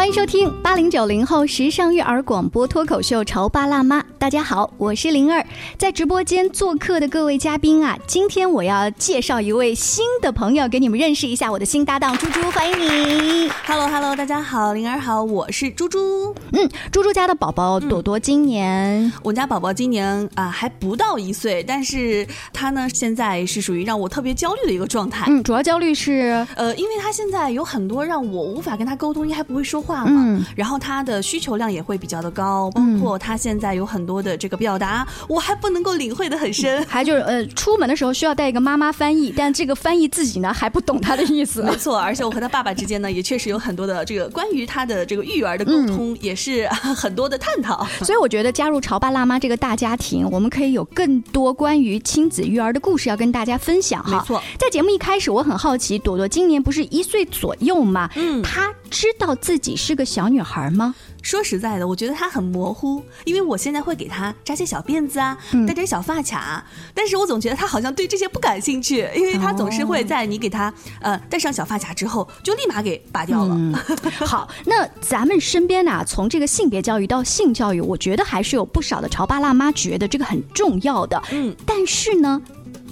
[0.00, 4.00] 欢迎收听八零九零后时尚育儿广播脱口秀《潮爸辣妈》。
[4.20, 5.42] 大家好，我是灵儿，
[5.78, 13.50] 在直播间做客的各位嘉宾啊，今天我要介绍一位新的朋友给你们认识一下，我的新搭档猪猪，欢迎你。
[13.64, 16.34] Hello Hello，大家好，灵儿好，我是猪猪。
[16.52, 25.24] 嗯，猪猪家的宝宝朵朵今年、我家宝宝今年啊、还不到一岁，但是他呢现在是属于让我特别焦虑的一个状态。
[25.28, 30.12] 嗯，主要焦虑是呃，因为他现在有很多让我无法跟他沟通，因为还不会说话嘛。
[30.26, 36.82] 嗯然后他的需求量也会比较的高，包括他现在有很多的这个表达，我还不能够领会的很深。
[36.88, 41.62] 还就是呃，出门的时候需要带一个妈妈翻译，但这个翻译自己呢还不懂他的意思。
[41.68, 47.86] 没错，而且我和他爸爸之间呢，也确实有很多的这个关于他的这个育儿的沟通，也是很多的探讨。
[48.02, 54.18] 所以我觉得加入潮爸辣妈这个大家庭，我们可以有更多关于亲子育儿的故事要跟大家分享哈。
[54.18, 58.08] 没错，在节目一开始，我很好奇，朵朵今年不是一岁左右吗？
[58.16, 60.94] 嗯她知道自己是个小女孩吗？
[61.22, 73.54] 说实在的，我觉得她很模糊，因为我现在会给她扎些小辫子啊，嗯戴点小发卡，但是我总觉得她好像对这些不感兴趣，因为她总是会在你给她呃戴上小发卡之后，就立马给拔掉了。
[73.54, 73.74] 嗯
[74.26, 81.22] 好，那咱们身边呢、从这个性别教育到性教育，我觉得还是有不少的潮爸辣妈觉得这个很重要的。
[81.32, 82.40] 嗯，但是呢。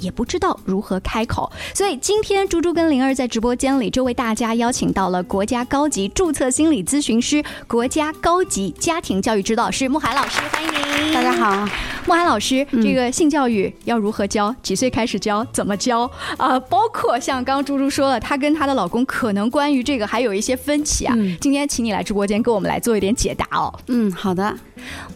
[0.00, 11.14] 也不知道如何开口，所以今天猪猪跟灵儿在直播间里就为大家邀请到了国家高级注册心理咨询师、国家高级家庭教育指导师慕涵老师，欢迎您。
[11.14, 11.68] 大家好，
[12.06, 14.54] 慕涵老师，这个性教育要如何教？
[14.62, 15.44] 几岁开始教？
[15.52, 16.10] 怎么教？
[16.36, 21.14] 啊、包括像刚刚猪猪说了，她跟她的老公可能关于这个还有一些分歧啊。
[21.40, 23.72] 今天请你来直播间跟我们来做一点解答哦。
[23.86, 24.54] 嗯，好的，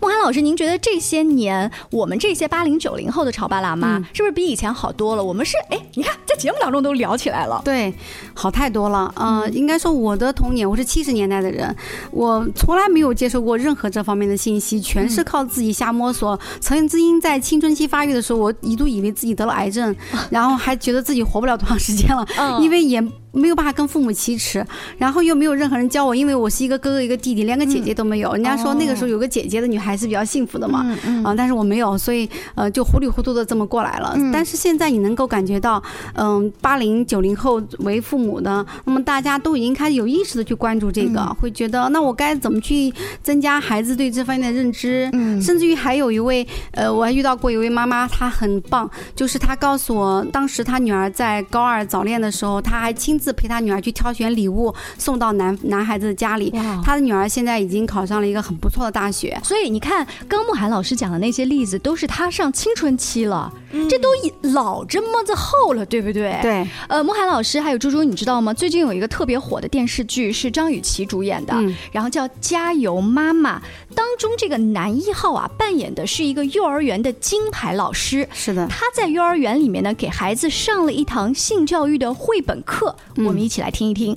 [0.01, 5.23] 慕涵老师，您觉得这些年我们这些八零九零后的潮爸辣妈，是不是比以前好多了？
[5.23, 7.61] 我们是哎，你看在节目当中都聊起来了。
[7.65, 7.93] 对，
[8.35, 9.13] 好太多了。
[9.17, 11.75] 呃，应该说我的童年，我是七十年代的人，
[12.11, 16.39] 我从来没有接受过任何这方面的信息，全是靠自己瞎摸索。
[16.61, 19.95] 曾经在青春期发育的时候，我一度以为自己得了癌症，
[20.31, 23.03] 然后还觉得自己活不了多长时间了，嗯因为也。
[23.33, 24.65] 没有办法跟父母启齿，
[24.99, 28.33] 然后又没有任何人教我，因为我是一个哥哥一个弟弟，连个姐姐都没有。
[28.33, 30.87] 人家说那个时候有个姐姐的女孩是比较幸福的嘛，
[31.25, 34.17] 啊、但是我没有，所以呃就糊里糊涂的这么过来了。
[34.33, 35.83] 但是现在你能够感觉到，
[36.15, 45.09] 嗯、八零九零后为父母的，那么大家都已经开始有意识的去关注这个，会觉得那我该怎么去增加孩子对这方面的认知？
[45.13, 56.53] 嗯甚至于还有一位，呃，我还遇到过一位妈妈，她很棒，就是她告诉我，当时她女儿在高二早恋的时候，她还亲自陪他女儿去挑选礼物送到男男孩子的家里。
[56.85, 59.39] 他的女儿现在已经考上了一个很不错的大学。
[59.45, 63.53] 所以你看，刚慕涵老师讲的那些例子，都是他上青春期了，
[63.89, 64.09] 这都
[64.53, 66.37] 老这么子厚了，对不对？。
[66.43, 68.53] 对，呃，慕涵老师还有猪猪，你知道吗？
[68.53, 73.59] 最近有一个特别火的电视剧是张雨绮主演的，嗯然后叫《加油妈妈》，
[73.95, 78.29] 当中这个男一号啊扮演的是一个幼儿园的金牌老师。
[78.33, 78.67] 是的。
[78.69, 84.17] 他在幼儿园里面呢，给孩子上了一堂性教育的绘本课，我们一起来听一听。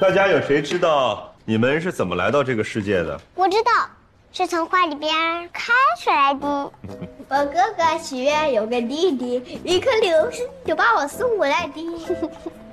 [0.00, 3.20] 大家有谁知道你们是怎么来到这个世界的？
[3.34, 3.70] 我知道，
[4.32, 5.12] 是从画里边
[5.52, 6.46] 开出来的。
[7.28, 11.84] 我哥哥许愿有个弟弟，一颗流星就把我送过来的。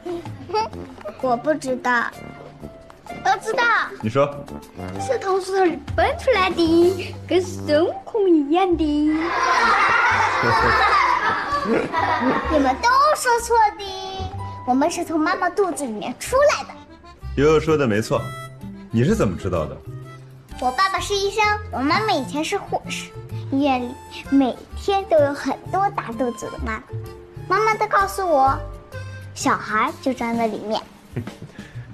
[1.22, 2.06] 我不知道，
[3.08, 3.64] 我知道
[4.02, 4.26] 你说，
[5.00, 8.84] 是从石头里蹦出来的，跟孙悟空一样的。
[12.52, 13.86] 你们都说错的，
[14.68, 16.70] 我们是从妈妈肚子里面出来的。
[17.36, 18.22] 悠悠说的没错，
[18.92, 19.76] 你是怎么知道的？
[20.60, 23.10] 我爸爸是医生，我妈妈以前是护士，
[23.52, 23.92] 医院里
[24.30, 26.84] 每天都有很多大肚子的妈妈。
[27.48, 28.56] 妈妈都告诉我，
[29.34, 30.82] 小孩就装在里面。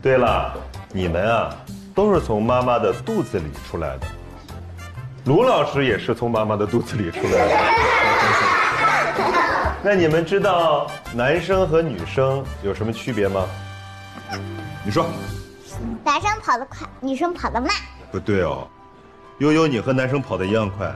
[0.01, 0.53] 对了，
[0.91, 1.55] 你们啊，
[1.95, 4.07] 都是从妈妈的肚子里出来的。
[5.25, 7.55] 卢老师也是从妈妈的肚子里出来的。
[9.83, 13.45] 那你们知道男生和女生有什么区别吗？
[14.83, 15.05] 你说
[16.03, 17.69] 男生跑得快，女生跑得慢。
[18.11, 18.67] 不对哦，
[19.37, 20.93] 悠悠，你和男生跑得一样快。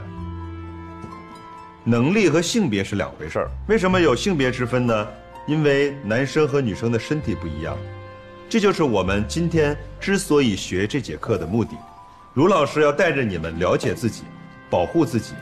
[1.83, 3.51] 能力和性别是两回事儿。
[3.67, 5.07] 为什么有性别之分呢？
[5.47, 7.77] 因为男生和女生的身体不一样。
[8.49, 11.71] 这就是我们今天之所以学这节课的目的。
[12.33, 14.23] 卢老师要带着你们了解自己，
[14.69, 15.33] 保护自己。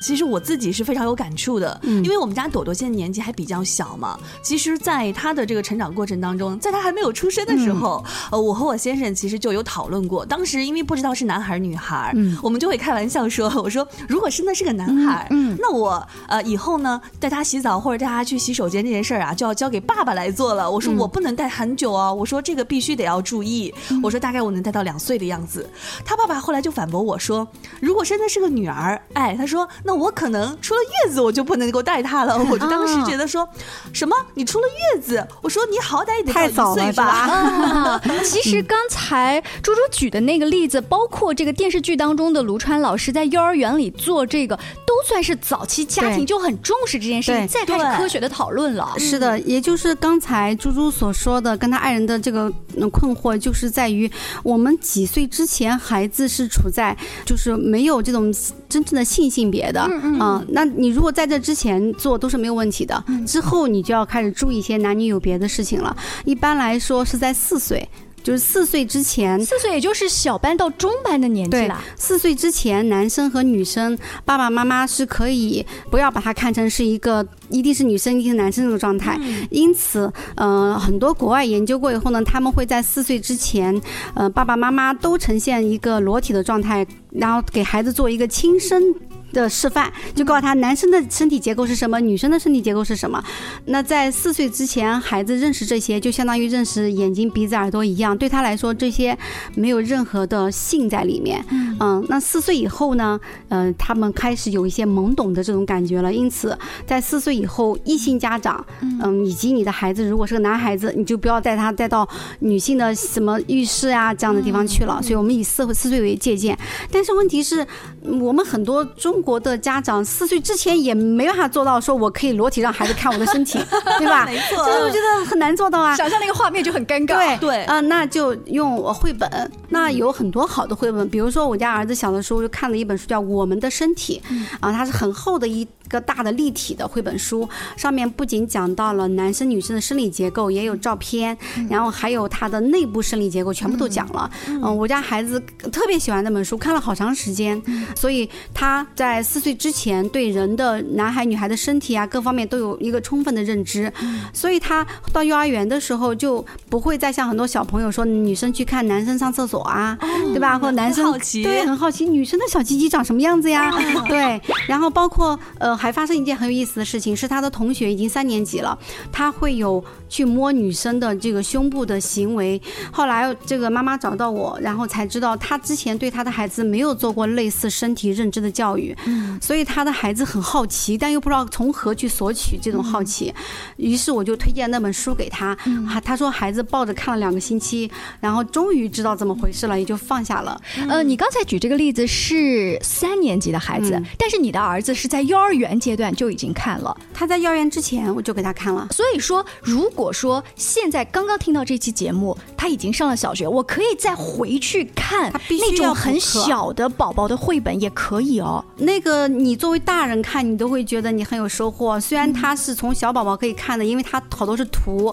[0.00, 4.18] 其实我自己是非常有感触的，嗯因为我们家朵朵现在年纪还比较小嘛。
[4.42, 10.24] 其实，在她的这个成长过程当中，在她还没有出生的时候，呃，我和我先生其实就有讨论过。
[10.24, 20.70] 当时因为不知道是男孩儿女孩儿，嗯我们就会开玩笑说：“我说如果生的是个男孩儿，那我呃以后呢带他洗澡或者带他去洗手间这件事儿啊，就要交给爸爸来做了。
[20.70, 23.72] 我说嗯我不能带很久哦，我说这个必须得要注意。
[24.02, 25.68] 我说大概我能带到两岁的样子。
[26.04, 27.46] 他爸爸后来就反驳我说，
[27.80, 32.36] 如果生的是个女儿，哎，他说那我可能出了月子我就不能够带他了。
[32.50, 33.48] 我就当时觉得说，
[33.92, 35.26] 什么你出了月子？
[35.40, 37.04] 我说你好歹也得早了岁吧。
[37.04, 48.92] 啊， 其实刚才猪猪举的那个例子，包括这个电视剧当中的卢川老师在幼儿园里做这个，都算是早期家庭就很重视这件事情，再开始科学的讨论了。
[48.98, 54.10] 是的，也就是刚才猪猪所说的，跟他爱人的这个嗯困惑，就是在于
[54.42, 58.32] 我们几岁之前，孩子是处在就是没有这种
[58.76, 65.96] 真正的性性别的，嗯嗯、那你如果在这之前做都是没有问题的，之后你就要开始注意一些男女有别的事情了。
[66.26, 67.88] 一般来说是在四岁。
[68.26, 79.16] 就是四岁之前，四岁也就是小班到中班的年纪了。，四岁之前，男生和女生，爸爸妈妈是可以不要把它看成是一个一定是女生一定是男生这个状态。
[79.48, 83.80] 因此，呃，很多国外研究过以后呢，他们会在四岁之前，
[84.14, 88.92] 呃，爸爸妈妈都呈现一个裸体的状态，然后给孩子做一个亲身。
[89.32, 93.22] 的示范就告诉他男生的身体结构是什么，女生的身体结构是什么。
[93.66, 99.16] 那在四岁之前，孩子认识这些，就相当于认识眼睛、鼻子、耳朵一样，对他来说这些
[99.54, 101.44] 没有任何的性在里面。
[101.80, 103.18] 嗯，那四岁以后呢，
[103.48, 106.12] 呃，他们开始有一些懵懂的这种感觉了。
[106.12, 106.56] 因此，
[106.86, 112.08] 在四岁以后，异性家长，嗯，以及你的孩子如果是个男孩子，你就不要带他带到
[112.40, 115.00] 女性的什么浴室啊这样的地方去了。
[115.02, 116.56] 所以我们以四四岁为借鉴。
[116.90, 117.66] 但是问题是，
[118.02, 123.58] 我们很多中国的家长四岁之前也没办法做到，说我可以裸体让孩子看我的身体，
[123.98, 124.24] 对吧？
[124.26, 125.96] 没错这个我觉得很难做到啊。
[125.96, 127.16] 想象那个画面就很尴尬。
[127.16, 129.50] 对对啊、那就用绘本。
[129.68, 134.22] 那有很多好的绘本，比如说我家儿子小的时候就看了一本书叫《我们的身体》，
[134.60, 141.36] 啊，它是很厚的一个大的立体的绘本书，上面不仅讲到了男生女生的生理结构，也有照片，
[141.68, 144.30] 然后还有他的内部生理结构，全部都讲了。
[144.46, 145.38] 嗯、我家孩子
[145.72, 147.60] 特别喜欢那本书，看了好长时间，
[147.94, 153.92] 所以他在四岁之前对人的男孩女孩的身体啊各方面都有一个充分的认知，
[154.32, 159.98] 所以他到幼儿园的时候就不会再像很多小朋友说女生去看男生上厕所啊，
[160.32, 160.58] 对吧？
[160.58, 163.70] 或者男生好奇对很好奇女生的小鸡鸡长什么样子呀？
[164.08, 168.78] 对，然后包括呃还发生一件很有意思的事情，是他的同学已经三年级了，
[169.12, 172.60] 他会有去摸女生的这个胸部的行为。
[172.90, 178.95] 后来这个妈妈找到我，然后才知道他之前对他的孩子没有做过类似身体认知的教育，
[179.40, 183.32] 所以他的孩子很好奇，但又不知道从何去索取这种好奇。
[183.76, 185.56] 于是我就推荐那本书给他，
[185.88, 187.90] 啊，他说孩子抱着看了两个星期，
[188.20, 190.60] 然后终于知道怎么回事了，也就放下了。
[190.88, 196.96] 呃，你刚才举这个例子是三年级的孩子，嗯但是你的儿子是在幼儿园阶段就已经看了。
[197.14, 198.88] 他在幼儿园之前我就给他看了。
[198.90, 208.64] 所以说，如果说现在刚刚听到这期节目，他已经上了小学，我可以再回去看那种很小的宝宝的绘本，也可以哦。
[208.86, 211.98] 那个你作为大人看，你都会觉得你很有收获。
[211.98, 215.12] 虽然他是从小宝宝可以看的，因为他好多是图，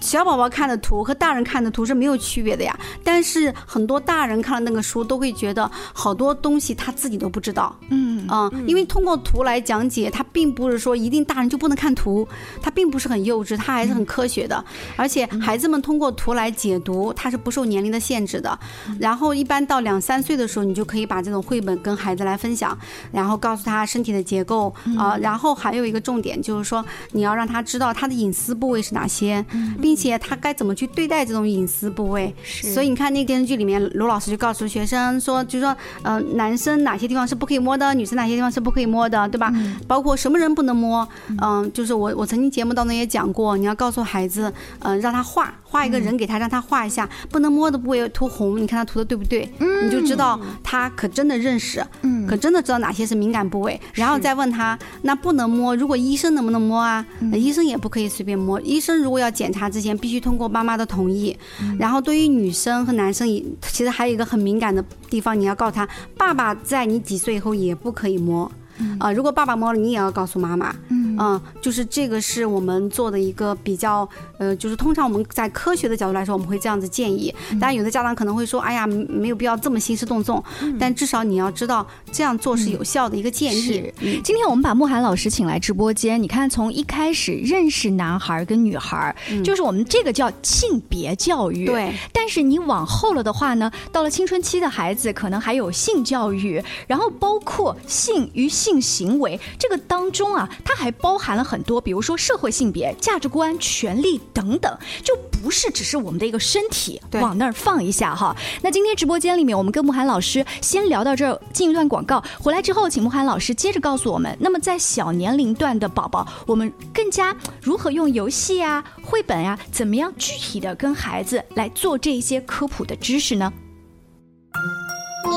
[0.00, 2.74] 小宝宝看的图和大人看的图是没有区别的呀。
[3.04, 7.76] 但是很多大人看了那个书，都会觉得好多东西他自己都不知道。
[7.90, 8.26] 嗯。
[8.28, 12.26] 啊、因为通过图来讲解，它并不是说一定大人就不能看图，
[12.62, 14.64] 它并不是很幼稚，它还是很科学的。
[14.96, 18.58] 而且孩子们通过图来解读，它是不受年龄的限制的。
[18.98, 22.78] 然后一般到两三岁的时候，你就可以把这种绘本跟孩子来分享，
[23.10, 29.44] 然后告诉他身体的结构啊、然后还有一个重点就是说，你要让他知道他的隐私部位是哪些，
[29.80, 32.34] 并且他该怎么去对待这种隐私部位。
[32.42, 32.72] 是。
[32.72, 39.52] 所以你看那个电视剧里面，卢老师就告诉学生说，就是说，呃，男生哪些地方是不可以摸的，女生哪些地方是不可以摸的，对吧？
[39.86, 41.06] 包括什么人不能摸，
[41.40, 49.50] 嗯、就是我我曾经节目当中也讲过，你要告诉孩子，嗯、让他画画一个人给他，让他画一下不能摸的部位涂红，你看他涂的对不对？
[49.58, 52.26] 你就知道他可真的认识，嗯。
[52.26, 57.04] 可真的知道哪些是敏感部位，然后再问他，那不能摸，如果医生能不能摸啊？
[57.20, 61.36] 那医生也不可以随便摸，医生如果要检查之前，必须通过妈妈的同意。
[61.78, 68.50] 然后对于女生和男生也，其实还有一个很敏感的地方，你要告诉他，爸爸在你几岁以后也不可以摸。
[68.98, 70.74] 啊、如果爸爸摸了，你也要告诉妈妈。
[70.90, 77.32] 嗯，就是这个是我们做的一个比较，呃，就是通常我们在科学的角度来说，我们会这样子建议。
[77.52, 80.42] 当然，有的家长可能会说，哎呀，没有必要这么兴师动众，
[80.80, 83.92] 但至少你要知道这样做是有效的一个建议。
[84.24, 89.14] 今天我们把慕寒老师请来直播间，你看从一开始认识男孩跟女孩，
[89.44, 91.66] 就是我们这个叫性别教育。
[91.66, 108.36] 对，但是你往后了的话呢，到了青春期的孩子，可能还有性教育，然后包括性与性行为这个当中啊，它还包含了很多，比如说社会性别、价值观、权利等等，就不是只是我们的一个身体往那儿放一下哈。
[108.62, 123.52] 那今天直播间里面，我们跟慕寒老师先聊到这儿，进一段广告，回来之后，请慕寒老师接着告诉我们，那么在小年龄段的宝宝，我们更加如何用游戏啊、绘本啊，怎么样具体的跟孩子来做这一些科普的知识呢？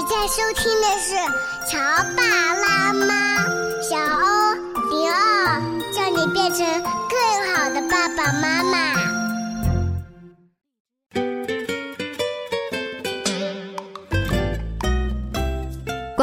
[0.06, 1.16] 你在收听的是
[1.68, 1.80] 《乔
[2.16, 3.44] 爸拉妈》，
[3.90, 4.54] 小欧
[4.92, 5.60] 零二，
[5.96, 6.64] 叫你变成
[7.10, 9.15] 更好的爸爸妈妈。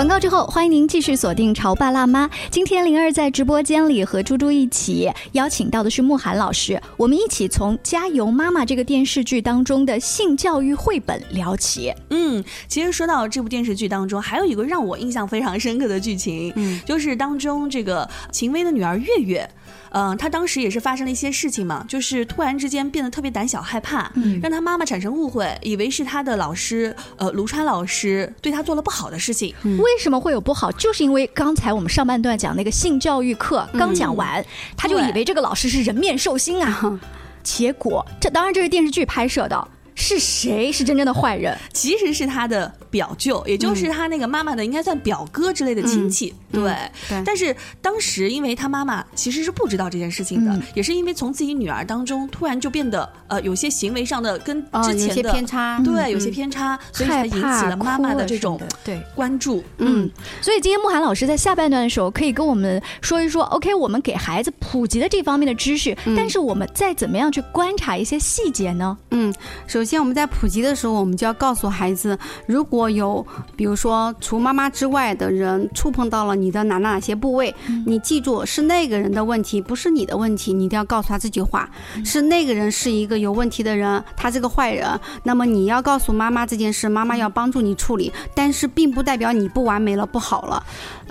[0.03, 2.27] 广告之后，欢迎您继续锁定《潮爸辣妈》。
[2.51, 11.95] 今天灵儿在直播间里和猪猪一起邀请到的是慕寒老师，我们一起从《加油妈妈》这个电视剧当中的性教育绘本聊起。
[12.11, 19.49] 嗯，其实说到这部电视剧当中，还有一个让我印象非常深刻的剧情，嗯，就是当中这个秦薇的女儿月月。
[19.91, 24.11] 嗯，他当时也是发生了一些事情嘛，就是突然之间变得特别胆小害怕，
[24.41, 29.55] 让他妈妈产生误会，以为是他的老师，呃，卢川老师对他做了不好的事情。
[29.63, 30.73] 为什么会有不好？
[30.73, 34.45] 就是因为刚才我们上半段讲那个性教育课刚讲完，
[34.77, 37.01] 他就以为这个老师是人面兽心啊，
[37.43, 39.69] 结果这当然这是电视剧拍摄的。
[39.95, 41.57] 是谁是真正的坏人？
[41.75, 46.33] 其实是他的表舅，也就是他那个妈妈的，应该算表哥之类的亲戚。
[46.53, 46.77] 对，
[47.25, 59.01] 但是当时因为他妈妈其实是不知道这件事情的，也是因为从自己女儿当中突然就变得呃有些行为上的跟之前的偏差，对，有些偏差，所以才引起了妈妈的这种对。
[59.15, 59.65] 关注。
[59.79, 60.11] 嗯，
[60.43, 68.99] 所以今天慕寒老师在下半段的时候可以跟我们说一说，OK，我们给孩子普及的这方面的知识，但是我们再怎么样去观察一些细节呢？
[69.11, 69.33] 嗯，
[69.67, 77.55] 首先，我们在普及的时候，我们就要告诉孩子，如果有比如说除妈妈之外的人触碰到了你的哪哪哪些部位，
[77.87, 81.69] 你记住是那个人的问题，不是你的问题，你一定要告诉他这句话，
[82.05, 84.89] 是那个人是一个有问题的人，他是个坏人。
[85.23, 90.63] 那么你要告诉妈妈这件事，妈妈要帮助你处理，但是并不代表你不完美了，不好了。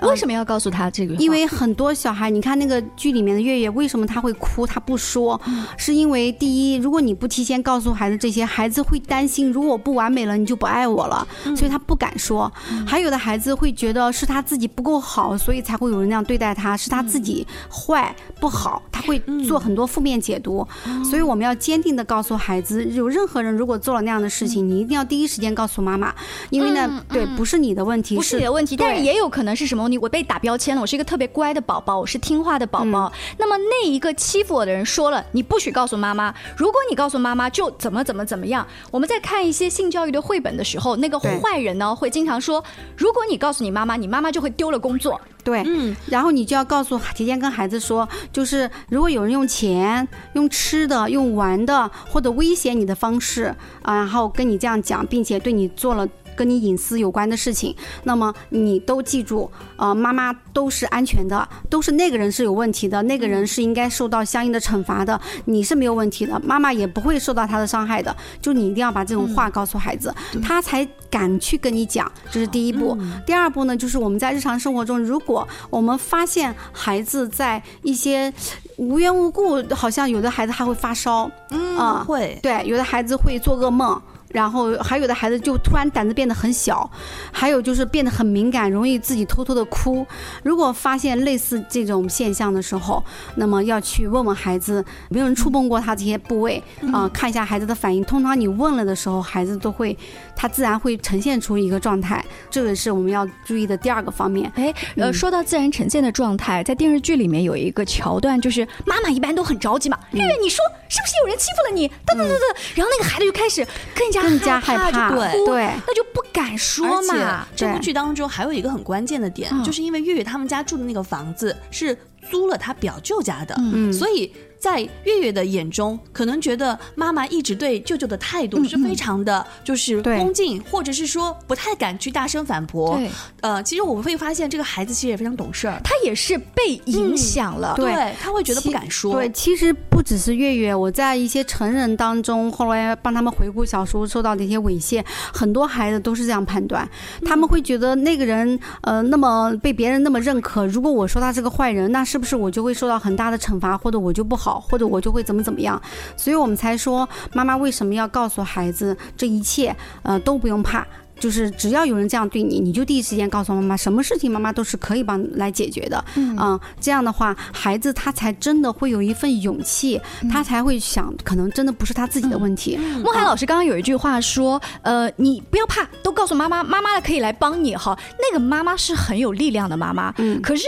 [0.02, 1.14] 为什么要告诉他这个？
[1.14, 4.66] 因为很多小孩，你看那个剧里面的月月，为什么他会哭？
[4.66, 5.40] 他不说，
[5.76, 11.26] 是因为第一，如果你不提前告诉孩子这些，孩子会担心，如果不完美了，你就不爱我了，
[11.62, 12.52] 所以他不敢说。
[12.84, 19.16] 还有的孩子会觉得是他自己不够好，所以才会有人那样对待他，是他自己坏不好，他会
[19.46, 20.66] 做很多负面解读。
[21.08, 26.12] 所以我们要坚定的告诉孩子，有任何人如果做了那样的事情，你一定要第一时间告诉妈妈，
[26.50, 29.88] 因为呢，对，不是你的问题，不是你的问题，但是也有可能是什么？
[30.00, 33.12] 我被打标签了，我是一个特别乖的宝宝，我是听话的宝宝。
[33.38, 38.66] 那么那一个欺负我的人说了，你不许告诉妈妈，如果你告诉妈妈，就怎么怎么怎么样。
[38.90, 42.62] 我们在看一些性教育的绘本的时候，那个坏人呢会经常说，
[42.96, 45.20] 如果你告诉你妈妈，你妈妈就会丢了工作。
[45.44, 56.08] 对，嗯，然后你就要告诉提前跟孩子说，就是如果有人用钱、用吃的、用玩的或者威胁你的方式啊，然后跟你这样讲，并且对你做了。
[56.36, 57.74] 跟你隐私有关的事情，
[58.04, 68.14] 那么你都记住，呃，妈妈都是安全的，都是那个人是有问题的，那个人是应该受到相应的惩罚的，你是没有问题的，妈妈也不会受到他的伤害的。
[68.40, 72.96] 就你一定要把这种话告诉孩子，他才敢去跟你讲，这是第一步。
[73.26, 78.32] 第二步呢，就是我们在日常生活中，如果我们发现孩子在一些
[78.76, 84.00] 无缘无故，好像有的孩子还会发烧，嗯，会，对，有的孩子会做噩梦。
[84.32, 86.90] 然后还有的孩子就突然胆子变得很小，
[87.30, 90.06] 还有就是变得很敏感，容易自己偷偷的哭。
[90.42, 93.04] 如果发现类似这种现象的时候，
[93.36, 96.62] 那么要去问问孩子，没有人触碰过他这些部位
[96.92, 98.02] 啊，看一下孩子的反应。
[98.04, 99.96] 通常你问了的时候，孩子都会，
[100.34, 102.24] 他自然会呈现出一个状态。
[102.50, 104.50] 这个是我们要注意的第二个方面。
[104.54, 111.86] 哎，呃，说到自然呈现的状态，在电视剧里面有一个桥段，就是妈妈一般都很着急嘛，月月，你说是不是有人欺负了你？
[111.88, 114.21] 噔噔噔噔，然后那个孩子就开始更加。
[114.22, 117.46] 更加害怕，对对，那就不敢说嘛。
[117.54, 121.96] 这部剧当中还有一个很关键的点，就是因为月月他们家住的那个房子是
[122.30, 123.54] 租了他表舅家的，
[123.92, 124.32] 所以。
[124.62, 132.96] 在月月的眼中，可能觉得妈妈一直对舅舅的态度是非常的，就是恭敬，或者是说不太敢去大声反驳。
[132.96, 137.74] 对，呃，其实我们会发现这个孩子其实也非常懂事儿，他也是被影响了。
[137.74, 137.92] 对。
[137.92, 139.14] 对，他会觉得不敢说。
[139.14, 146.88] 对，其实不只是月月，我在一些成人当中，后来帮他们回顾小时候受到的一些猥亵，很多孩子都是这样判断，
[147.24, 155.80] 他们会觉得那个人呃那么被别人那么认可，如果我说他是个坏人，那是不是我就会受到很大的惩罚，或者我就不好，或者我就会怎么怎么样？
[156.16, 160.86] 所以我们才说，妈妈为什么要告诉孩子这一切，呃都不用怕。
[161.22, 166.04] 就是只要有人这样对你，你就第一时间告诉妈妈，什么事情妈妈都是可以帮来解决的。
[166.16, 172.76] 嗯、这样的话，孩子他才真的会有一份勇气，他才会想，可能真的不是他自己的问题。
[173.04, 177.96] 孟涵老师刚刚有一句话说，呃，你不要怕，都告诉妈妈，妈妈可以来帮你哈。
[178.18, 180.66] 那个妈妈是很有力量的妈妈，嗯可是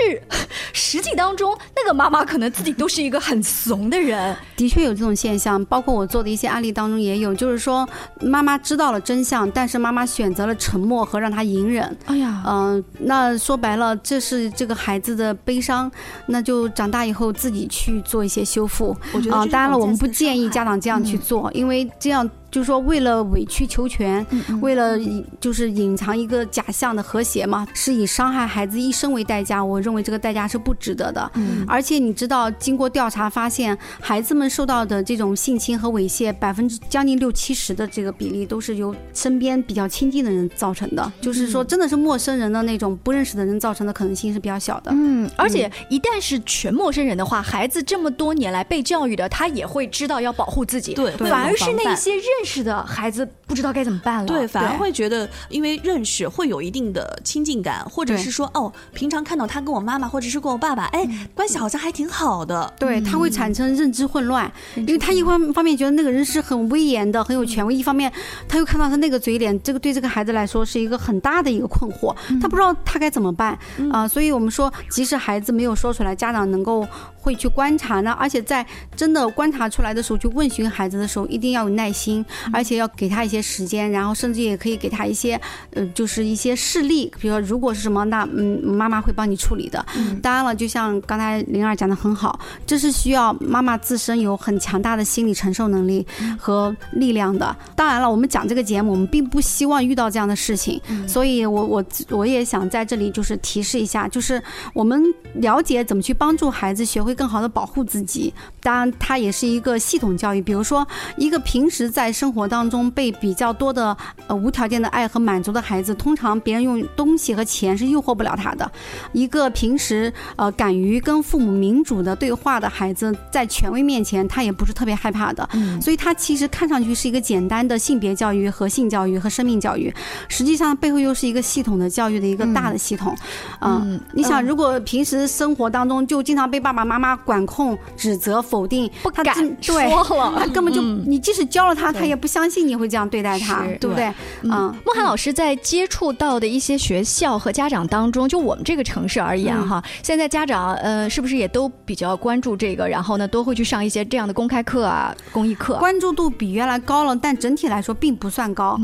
[0.73, 4.37] 实际当中，那个妈妈可能自己都是一个很怂的人。
[4.55, 7.89] 的确有这种现象，包括我做的一些案例当中也有，就是说
[8.21, 11.97] 妈妈知道了真相，但是妈妈选择了沉默和让他隐忍。
[12.07, 15.91] 哎呀，嗯、那说白了，这是这个孩子的悲伤，
[16.27, 18.91] 那就长大以后自己去做一些修复。
[18.91, 24.25] 啊、我觉得当然了，我们不建议家长这样去做，因为这样就是说为了委曲求全，
[24.63, 24.97] 为了
[25.41, 29.63] 就是隐藏一个假象的和谐嘛，是以伤害孩子一生为代价。
[29.63, 31.29] 我认为这个代价是不值得的。
[31.35, 41.13] 嗯而且你知道，经过调查发现，孩子们受到的这种性侵和猥亵，百分之将近六七十的这个比例都是由身边比较亲近的人造成的。
[41.21, 44.93] 就是说，真的是陌生人的那种不认识的人造成的可能性是比较小的。
[44.95, 50.95] 嗯，而且一旦是全陌生人的话，孩子这么多年来被教育的，他也会知道要保护自己。
[50.95, 54.27] 对反而是那些认识的孩子不知道该怎么办了。
[54.27, 62.73] 对，反而会觉得，因为认识会有一定的亲近感，或者是说，哦，平常看到他跟我妈妈，或者是跟我爸爸，哎，关系好像还挺好的。
[62.79, 68.13] 对，他会产生认知混乱，因为他一方方面觉得那个人是很威严的、很有权威，一方面
[68.49, 73.59] 他又看到他那个嘴脸，这个对这个孩子来说是一个很大的一个困惑，他不知道他该怎么办
[73.91, 76.87] 啊、所以我们说，即使孩子没有说出来，家长能够
[77.25, 78.65] 会去观察呢，而且在
[78.95, 85.41] 真的观察出来的时候，去问询孩子的时候，一定要有耐心，而且要给他一些时间，然后甚至也可以给他一些
[85.73, 89.83] 呃，就是一些事例，比如说如果是什么，那嗯，妈妈会帮你处理的。
[90.21, 96.07] 当然了，就像刚才灵儿讲的很好，这是需要妈妈自身有很强大的心理承受能力
[96.39, 97.57] 和力量的。
[97.75, 100.79] 当然了，我们讲这个节目，我们并不希望遇到这样的事情，
[101.09, 104.43] 所以我我我也想在这里就是提示一下，就是
[104.75, 105.03] 我们
[105.35, 108.33] 了解怎么去帮助孩子学会更好的保护自己。
[108.61, 118.71] 当然，它也是一个系统教育，比如说一个平时在生活当中被比较多的呃无条件的爱和满足的孩子，通常别人用东西和钱是诱惑不了他的。
[119.13, 125.47] 一个平时呃敢于跟父母民主的对话的孩子，在权威面前，他也不是特别害怕的。
[125.81, 129.93] 所以，他其实看上去是一个简单的性别教育和性教育和生命教育，
[130.29, 133.15] 实际上背后又是一个系统的教育的一个大的系统。
[133.61, 139.91] 嗯，嗯你想，如果平时生活当中就经常被爸爸妈妈管控、指责、否定，不敢对。
[139.91, 140.39] 说了。
[140.39, 144.13] 他根本就，嗯你即使教了他，他也不相信你会这样对待他，对不对？
[144.43, 155.75] 嗯，孟涵老师在接触到的一些学校和家长当中，就我们这个城市而言哈，现在家长呃是不是也都比较关注这个，然后呢都会去上一些这样的公开课啊、公益课？
[155.79, 158.79] 关注度比原来高了，但整体来说并不算高，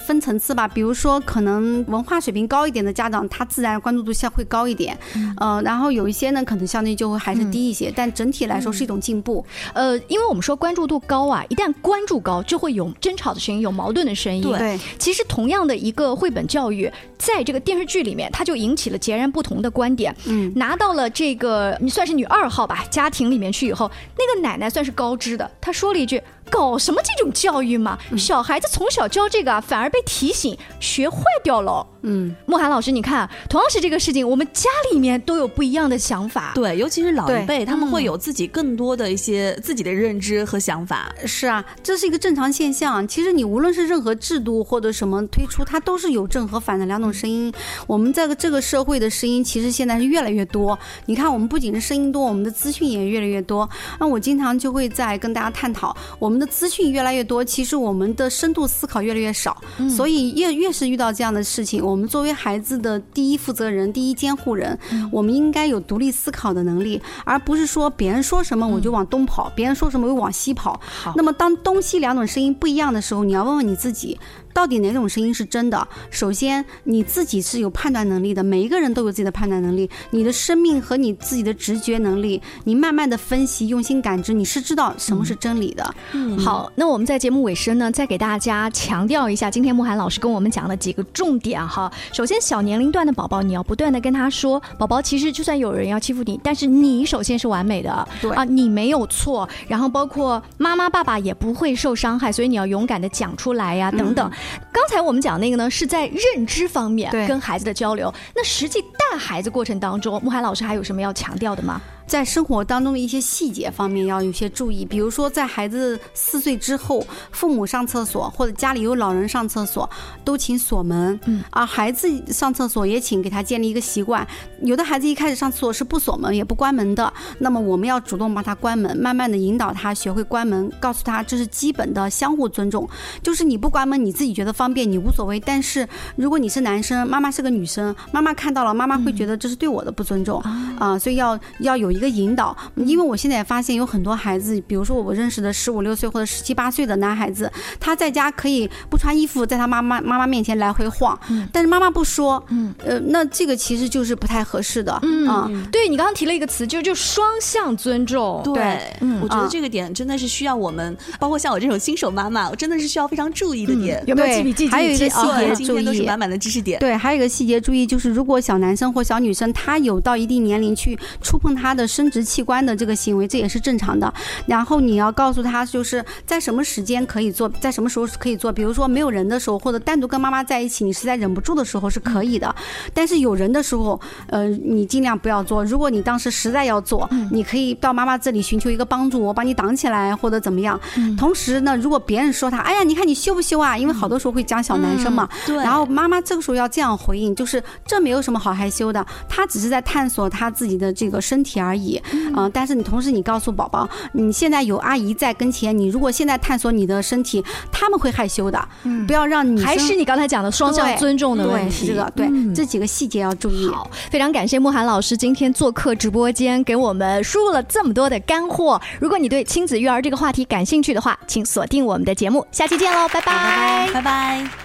[0.00, 0.68] 分层次吧。
[0.68, 4.98] 比如说，可能文化水平高一点的家长，他自然关注度相会高一点，
[5.38, 9.44] 呃，然后有一些呢，可能相对就会还是低一些，但整体来说是一种进步。
[9.72, 14.42] 呃，因为我们说关注度高啊，一旦关注高，就会有争吵的声音，有矛盾的声音。
[14.42, 20.14] 对对，其实同样的一个绘本教育，在这个电视剧里面，它就引起了截然不同的观点。
[20.26, 36.52] 嗯，拿到了这个你算是女二号吧，家庭里面去以后，那个奶奶算是高知的，她说了一句：“搞什么这种教育嘛，小孩子从小教这个啊，反而被提醒学坏掉了。”嗯，莫涵老师，你看，同样是这个事情，我们家里面都有不一样的想法。
[36.54, 41.10] 对，尤其是老一辈，他们会有自己更多的一些自己的认知和想法。
[41.24, 43.08] 是啊，这是一个正常现象。
[43.08, 47.50] 其实你无论是任何制度或者什么推出，它都是有正和反的两种声音。
[47.86, 50.78] 我们在这个社会的声音，其实现在是越来越多。
[51.06, 53.66] 你看，我们不仅是声音多，我们的资讯也越来越多。
[53.98, 59.56] 那我经常就会在跟大家探讨，我们的资讯越来越多，其实我们的深度思考越来越少。
[59.88, 64.76] 所以越越是遇到这样的事情，我我们作为孩子的第一负责人、第一监护人，
[65.12, 70.80] 我们应该有独立思考的能力，而不是说别人说什么我就往东跑，别人说什么我就往西跑。
[71.14, 74.18] 那么当东西两种声音不一样的时候，你要问问你自己。
[74.52, 75.88] 到底哪种声音是真的？
[76.12, 79.90] 首先，你自己是有判断能力的，每一个人都有自己的判断能力。
[80.10, 85.94] 你的生命和你自己的直觉能力，你慢慢的分析、用心感知，你是知道什么是真理的。
[86.12, 91.90] 嗯，好，那我们在节目尾声呢，再给大家强调一下，今天慕寒老师跟我们讲了几个重点哈。
[92.12, 99.48] 首先，小年龄段的宝宝，你要不断的跟他说，宝宝其实就算有人要欺负你，但是你首先是完美的，对啊，你没有错。
[99.68, 104.30] 然后包括妈妈、爸爸也不会受伤害，所以你要勇敢的讲出来呀，等等。
[104.72, 108.12] 刚才我们讲那个呢，是在认知方面跟孩子的交流。
[108.34, 111.80] 那实际带孩子过程当中，慕寒老师还有什么要强调的吗？
[112.06, 119.88] 在生活当中的一些细节方面要有些注意，比如说在孩子四岁之后，父母上厕所或者家里有老人上厕所，
[120.22, 121.18] 都请锁门。
[121.24, 124.26] 嗯，而孩子上厕所也请给他建立一个习惯。
[124.60, 132.86] 有的孩子一开始上厕所是不锁门也不关门的，那么我们要主动帮他关门，慢慢的引导他学会关门，告诉他这是基本的相互尊重。
[133.22, 135.40] 就是你不关门，你自己觉得方便，你无所谓。
[135.40, 140.38] 但是如果你是男生，妈妈是个女生，妈妈看到了，妈妈会觉得这是对我的不尊重
[140.78, 141.93] 啊，所以要要有。
[141.94, 151.18] 一个引导，因为我现在也发现有很多孩子，比如说我认识的十五六岁或者十七八岁的男孩子，他在家可以不穿衣服，在他妈妈妈妈面前来回晃，
[151.52, 164.68] 但是妈妈不说，嗯，呃，那这个其实就是不太合适的，嗯，对你刚刚提了一个词，就就双向尊重，对，我觉得这个点真的是需要我们，包括像我这种新手妈妈，我真的是需要非常注意的点，有没有记笔记？
[164.68, 171.83] 还有一个细节注意，都是满满的知识点，对，还有一个细节注意，就是如果小男生或小女生他有到一定年龄去触碰他的。
[171.86, 174.12] 生殖器官的这个行为，这也是正常的。
[174.46, 178.52] 然后你要告诉他，就是在什么时间可以做，在什么时候可以做。
[178.52, 182.54] 比如说没有人的时候，或者单独跟妈妈在一起，你实在忍不住的时候是可以的。
[182.92, 185.64] 但是有人的时候，呃，你尽量不要做。
[185.64, 190.80] 如果你当时实在要做，你可以到妈妈这里寻求一个帮助，我帮你挡起来或者怎么样。
[191.18, 193.76] 同时呢，如果别人说他，哎呀，你看你羞不羞啊？
[193.76, 195.28] 因为好多时候会讲小男生嘛。
[195.46, 195.56] 对。
[195.56, 201.73] 然后妈妈这个时候要这样回应，就是这没有什么好害羞的，他只是在探索他自己的这个身体而。
[201.74, 202.00] 而已，
[202.36, 213.66] 嗯，但是你同时你告诉宝宝，你现在有阿姨在跟前，你如果现在探索你的身体，他们会害羞的，嗯，不要让你还是你刚才讲的双向尊重的问题，这个对这几个细节要注意。
[213.68, 218.80] 好，非常感谢慕寒老师今天做客直播间，给我们输入了这么多的干货。
[219.00, 224.63] 如果你对亲子育儿这个话题感兴趣的话，请锁定我们的节目，下期见喽，拜拜，拜拜。